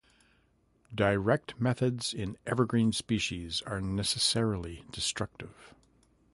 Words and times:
Direct 0.95 1.59
methods 1.61 2.11
in 2.11 2.35
evergreen 2.47 2.91
species 2.91 3.61
are 3.67 3.79
necessarily 3.79 4.83
destructive. 4.89 5.75